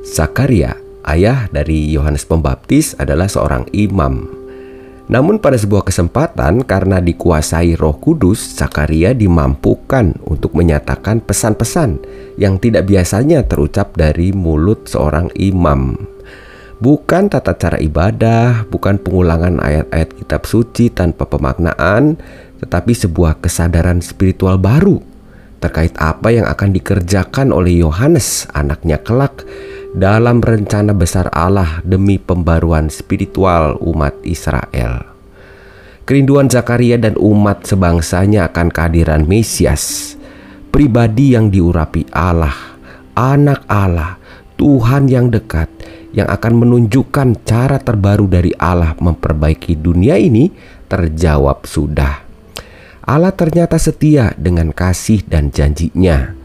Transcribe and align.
Zakaria, 0.00 0.80
ayah 1.04 1.44
dari 1.52 1.92
Yohanes 1.92 2.24
Pembaptis, 2.24 2.96
adalah 2.96 3.28
seorang 3.28 3.68
imam. 3.76 4.32
Namun 5.12 5.36
pada 5.36 5.60
sebuah 5.60 5.84
kesempatan 5.84 6.64
karena 6.64 7.04
dikuasai 7.04 7.76
Roh 7.76 8.00
Kudus, 8.00 8.40
Zakaria 8.56 9.12
dimampukan 9.12 10.16
untuk 10.24 10.56
menyatakan 10.56 11.20
pesan-pesan 11.20 12.00
yang 12.40 12.56
tidak 12.56 12.88
biasanya 12.88 13.44
terucap 13.44 13.92
dari 13.92 14.32
mulut 14.32 14.88
seorang 14.88 15.28
imam. 15.36 16.00
Bukan 16.80 17.28
tata 17.28 17.52
cara 17.60 17.76
ibadah, 17.76 18.64
bukan 18.72 18.96
pengulangan 18.96 19.60
ayat-ayat 19.60 20.16
kitab 20.16 20.48
suci 20.48 20.88
tanpa 20.88 21.28
pemaknaan, 21.28 22.16
tetapi 22.64 22.96
sebuah 22.96 23.36
kesadaran 23.44 24.00
spiritual 24.00 24.56
baru 24.56 25.10
terkait 25.60 25.92
apa 26.00 26.32
yang 26.32 26.48
akan 26.48 26.72
dikerjakan 26.72 27.52
oleh 27.52 27.84
Yohanes, 27.84 28.48
anaknya 28.56 28.96
kelak, 28.96 29.44
dalam 29.90 30.38
rencana 30.38 30.94
besar 30.94 31.26
Allah 31.34 31.82
demi 31.82 32.18
pembaruan 32.18 32.86
spiritual 32.92 33.74
umat 33.82 34.14
Israel. 34.22 35.06
Kerinduan 36.06 36.50
Zakaria 36.50 36.98
dan 36.98 37.14
umat 37.18 37.66
sebangsanya 37.66 38.50
akan 38.50 38.70
kehadiran 38.74 39.26
Mesias, 39.26 40.14
pribadi 40.74 41.38
yang 41.38 41.50
diurapi 41.50 42.06
Allah, 42.10 42.54
anak 43.14 43.62
Allah, 43.70 44.18
Tuhan 44.58 45.06
yang 45.06 45.30
dekat, 45.30 45.70
yang 46.10 46.26
akan 46.26 46.66
menunjukkan 46.66 47.46
cara 47.46 47.78
terbaru 47.78 48.26
dari 48.26 48.50
Allah 48.58 48.98
memperbaiki 48.98 49.78
dunia 49.78 50.18
ini 50.18 50.50
terjawab 50.90 51.62
sudah. 51.66 52.26
Allah 53.06 53.34
ternyata 53.34 53.78
setia 53.78 54.34
dengan 54.34 54.74
kasih 54.74 55.22
dan 55.26 55.50
janjinya 55.54 56.39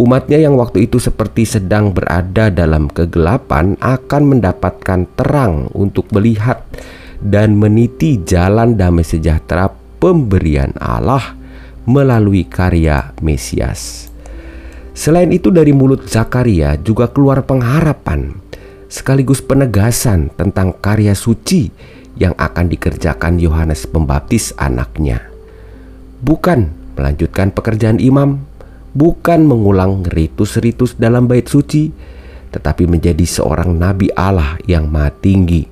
Umatnya 0.00 0.40
yang 0.40 0.56
waktu 0.56 0.88
itu 0.88 0.96
seperti 0.96 1.44
sedang 1.44 1.92
berada 1.92 2.48
dalam 2.48 2.88
kegelapan 2.88 3.76
akan 3.84 4.22
mendapatkan 4.32 5.04
terang 5.12 5.68
untuk 5.76 6.08
melihat 6.16 6.64
dan 7.20 7.60
meniti 7.60 8.16
jalan 8.24 8.80
damai 8.80 9.04
sejahtera 9.04 9.68
pemberian 10.00 10.72
Allah 10.80 11.36
melalui 11.84 12.48
karya 12.48 13.12
Mesias. 13.20 14.08
Selain 14.96 15.28
itu 15.36 15.52
dari 15.52 15.76
mulut 15.76 16.08
Zakaria 16.08 16.80
juga 16.80 17.12
keluar 17.12 17.44
pengharapan 17.44 18.40
sekaligus 18.88 19.44
penegasan 19.44 20.32
tentang 20.32 20.80
karya 20.80 21.12
suci 21.12 21.68
yang 22.16 22.32
akan 22.40 22.72
dikerjakan 22.72 23.36
Yohanes 23.36 23.84
Pembaptis 23.84 24.56
anaknya. 24.56 25.28
Bukan 26.24 26.72
melanjutkan 26.96 27.52
pekerjaan 27.52 28.00
imam, 28.00 28.49
bukan 28.94 29.46
mengulang 29.46 30.02
ritus-ritus 30.06 30.98
dalam 30.98 31.30
bait 31.30 31.46
suci, 31.46 31.90
tetapi 32.50 32.86
menjadi 32.90 33.22
seorang 33.22 33.78
nabi 33.78 34.10
Allah 34.14 34.58
yang 34.66 34.90
maha 34.90 35.14
tinggi. 35.14 35.66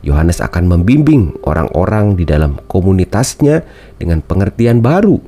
Yohanes 0.00 0.40
akan 0.40 0.64
membimbing 0.64 1.36
orang-orang 1.44 2.16
di 2.16 2.24
dalam 2.24 2.56
komunitasnya 2.66 3.62
dengan 4.00 4.24
pengertian 4.24 4.80
baru 4.80 5.20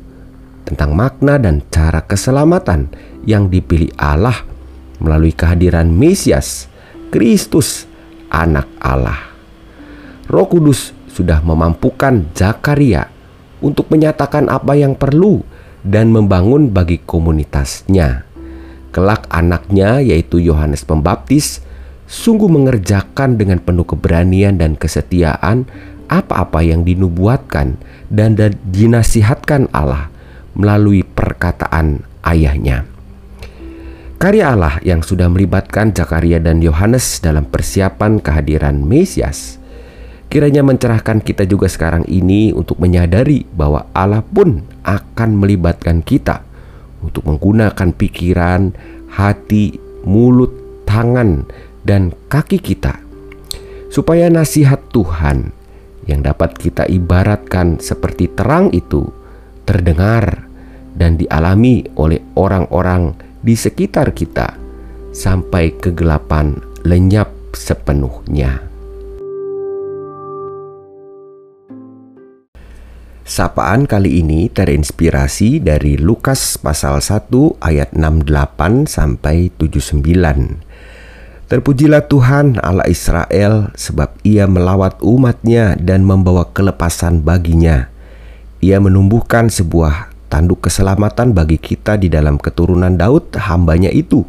tentang 0.64 0.96
makna 0.96 1.36
dan 1.36 1.60
cara 1.68 2.00
keselamatan 2.00 2.88
yang 3.28 3.52
dipilih 3.52 3.92
Allah 4.00 4.48
melalui 4.96 5.36
kehadiran 5.36 5.92
Mesias, 5.92 6.72
Kristus, 7.12 7.84
Anak 8.32 8.64
Allah. 8.80 9.28
Roh 10.32 10.48
Kudus 10.48 10.96
sudah 11.12 11.44
memampukan 11.44 12.32
Zakaria 12.32 13.12
untuk 13.60 13.92
menyatakan 13.92 14.48
apa 14.48 14.72
yang 14.72 14.96
perlu 14.96 15.44
dan 15.82 16.10
membangun 16.14 16.70
bagi 16.70 17.02
komunitasnya. 17.02 18.26
Kelak 18.92 19.26
anaknya 19.30 20.02
yaitu 20.02 20.38
Yohanes 20.38 20.84
Pembaptis 20.86 21.64
sungguh 22.10 22.50
mengerjakan 22.50 23.40
dengan 23.40 23.58
penuh 23.62 23.86
keberanian 23.88 24.60
dan 24.60 24.76
kesetiaan 24.76 25.64
apa-apa 26.12 26.60
yang 26.60 26.84
dinubuatkan 26.84 27.80
dan 28.12 28.36
dinasihatkan 28.68 29.72
Allah 29.72 30.12
melalui 30.52 31.00
perkataan 31.00 32.04
ayahnya. 32.28 32.84
Karya 34.20 34.54
Allah 34.54 34.78
yang 34.86 35.02
sudah 35.02 35.26
melibatkan 35.26 35.90
Zakaria 35.90 36.38
dan 36.38 36.62
Yohanes 36.62 37.18
dalam 37.18 37.48
persiapan 37.48 38.22
kehadiran 38.22 38.78
Mesias 38.78 39.61
Kiranya 40.32 40.64
mencerahkan 40.64 41.20
kita 41.20 41.44
juga 41.44 41.68
sekarang 41.68 42.08
ini 42.08 42.56
untuk 42.56 42.80
menyadari 42.80 43.44
bahwa 43.52 43.84
Allah 43.92 44.24
pun 44.24 44.64
akan 44.80 45.36
melibatkan 45.36 46.00
kita 46.00 46.40
untuk 47.04 47.28
menggunakan 47.28 47.92
pikiran, 47.92 48.72
hati, 49.12 49.76
mulut, 50.08 50.48
tangan, 50.88 51.44
dan 51.84 52.16
kaki 52.32 52.64
kita, 52.64 52.96
supaya 53.92 54.32
nasihat 54.32 54.80
Tuhan 54.88 55.52
yang 56.08 56.24
dapat 56.24 56.56
kita 56.56 56.88
ibaratkan 56.88 57.76
seperti 57.76 58.32
terang 58.32 58.72
itu 58.72 59.04
terdengar 59.68 60.48
dan 60.96 61.20
dialami 61.20 61.84
oleh 62.00 62.24
orang-orang 62.40 63.12
di 63.44 63.52
sekitar 63.52 64.16
kita 64.16 64.56
sampai 65.12 65.76
kegelapan 65.76 66.56
lenyap 66.88 67.28
sepenuhnya. 67.52 68.71
Sapaan 73.22 73.86
kali 73.86 74.18
ini 74.18 74.50
terinspirasi 74.50 75.62
dari 75.62 75.94
Lukas 75.94 76.58
pasal 76.58 76.98
1 76.98 77.30
ayat 77.62 77.94
68 77.94 78.90
sampai 78.90 79.46
79. 79.54 80.02
Terpujilah 81.46 82.02
Tuhan 82.10 82.58
Allah 82.58 82.82
Israel 82.90 83.70
sebab 83.78 84.18
ia 84.26 84.50
melawat 84.50 84.98
umatnya 85.06 85.78
dan 85.78 86.02
membawa 86.02 86.50
kelepasan 86.50 87.22
baginya. 87.22 87.86
Ia 88.58 88.82
menumbuhkan 88.82 89.54
sebuah 89.54 90.10
tanduk 90.26 90.66
keselamatan 90.66 91.30
bagi 91.30 91.62
kita 91.62 91.94
di 92.02 92.10
dalam 92.10 92.42
keturunan 92.42 92.98
Daud 92.98 93.38
hambanya 93.38 93.94
itu. 93.94 94.26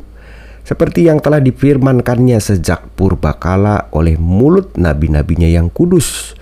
Seperti 0.62 1.10
yang 1.10 1.18
telah 1.18 1.42
difirmankannya 1.42 2.38
sejak 2.38 2.94
purbakala 2.94 3.90
oleh 3.90 4.22
mulut 4.22 4.78
nabi-nabinya 4.78 5.50
yang 5.50 5.74
kudus 5.74 6.38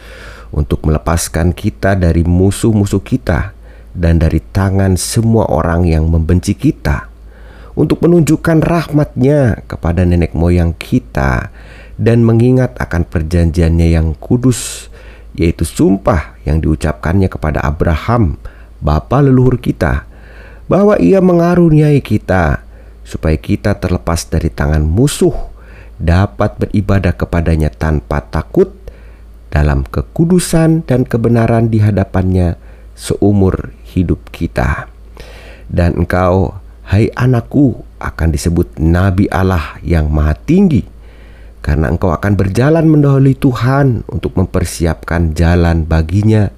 untuk 0.51 0.84
melepaskan 0.84 1.56
kita 1.56 1.95
dari 1.95 2.28
musuh-musuh 2.28 3.00
kita 3.03 3.56
dan 3.91 4.19
dari 4.19 4.39
tangan 4.39 4.95
semua 5.00 5.47
orang 5.47 5.88
yang 5.88 6.07
membenci 6.07 6.56
kita, 6.56 7.07
untuk 7.75 8.03
menunjukkan 8.03 8.63
rahmatnya 8.63 9.63
kepada 9.67 10.03
nenek 10.03 10.35
moyang 10.35 10.75
kita 10.75 11.51
dan 11.95 12.23
mengingat 12.23 12.75
akan 12.79 13.07
perjanjiannya 13.07 13.88
yang 13.95 14.12
kudus, 14.19 14.92
yaitu 15.36 15.63
sumpah 15.63 16.36
yang 16.44 16.59
diucapkannya 16.59 17.31
kepada 17.31 17.63
Abraham, 17.63 18.36
bapa 18.83 19.24
leluhur 19.24 19.59
kita, 19.59 20.04
bahwa 20.68 21.00
ia 21.00 21.19
mengaruniai 21.24 22.00
kita 22.04 22.63
supaya 23.07 23.36
kita 23.36 23.75
terlepas 23.75 24.27
dari 24.27 24.47
tangan 24.51 24.83
musuh, 24.83 25.36
dapat 26.00 26.57
beribadah 26.57 27.13
kepadanya 27.13 27.69
tanpa 27.69 28.24
takut 28.24 28.81
dalam 29.51 29.83
kekudusan 29.83 30.88
dan 30.88 31.03
kebenaran 31.03 31.68
di 31.68 31.83
hadapannya 31.83 32.56
seumur 32.95 33.75
hidup 33.92 34.31
kita. 34.31 34.88
Dan 35.68 36.00
engkau, 36.00 36.56
hai 36.88 37.12
anakku, 37.13 37.83
akan 38.00 38.33
disebut 38.33 38.80
Nabi 38.80 39.27
Allah 39.30 39.77
yang 39.83 40.09
maha 40.09 40.33
tinggi, 40.33 40.88
karena 41.59 41.92
engkau 41.92 42.15
akan 42.15 42.33
berjalan 42.33 42.88
mendahului 42.88 43.36
Tuhan 43.38 44.07
untuk 44.07 44.39
mempersiapkan 44.39 45.36
jalan 45.36 45.86
baginya, 45.86 46.50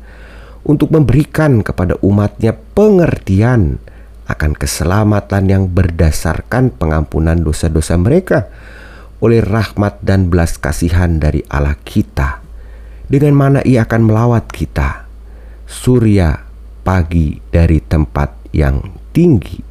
untuk 0.63 0.93
memberikan 0.93 1.65
kepada 1.65 1.99
umatnya 1.99 2.55
pengertian 2.55 3.81
akan 4.23 4.55
keselamatan 4.55 5.43
yang 5.51 5.63
berdasarkan 5.67 6.71
pengampunan 6.71 7.43
dosa-dosa 7.43 7.99
mereka 7.99 8.47
oleh 9.19 9.43
rahmat 9.43 9.99
dan 9.99 10.31
belas 10.31 10.55
kasihan 10.55 11.19
dari 11.19 11.43
Allah 11.51 11.75
kita 11.83 12.42
dengan 13.13 13.37
mana 13.37 13.59
ia 13.61 13.85
akan 13.85 14.09
melawat 14.09 14.49
kita. 14.49 15.05
Surya 15.69 16.41
pagi 16.81 17.37
dari 17.53 17.77
tempat 17.77 18.33
yang 18.49 18.81
tinggi 19.13 19.61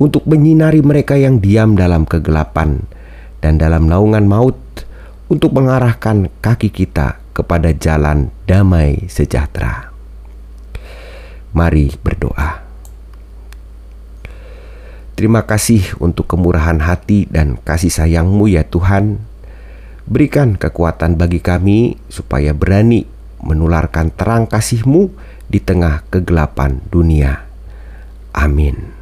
untuk 0.00 0.24
menyinari 0.24 0.80
mereka 0.80 1.20
yang 1.20 1.44
diam 1.44 1.76
dalam 1.76 2.08
kegelapan 2.08 2.80
dan 3.44 3.60
dalam 3.60 3.84
naungan 3.84 4.24
maut, 4.24 4.56
untuk 5.30 5.54
mengarahkan 5.54 6.26
kaki 6.42 6.74
kita 6.74 7.22
kepada 7.30 7.70
jalan 7.70 8.34
damai 8.50 9.06
sejahtera. 9.06 9.94
Mari 11.54 11.94
berdoa. 12.02 12.66
Terima 15.14 15.46
kasih 15.46 15.84
untuk 16.02 16.26
kemurahan 16.26 16.82
hati 16.82 17.30
dan 17.30 17.60
kasih 17.62 17.94
sayangmu 17.94 18.50
ya 18.50 18.66
Tuhan. 18.66 19.29
Berikan 20.10 20.58
kekuatan 20.58 21.14
bagi 21.14 21.38
kami 21.38 21.94
supaya 22.10 22.50
berani 22.50 23.06
menularkan 23.46 24.10
terang 24.10 24.50
kasihmu 24.50 25.06
di 25.46 25.62
tengah 25.62 26.02
kegelapan 26.10 26.82
dunia. 26.90 27.46
Amin. 28.34 28.99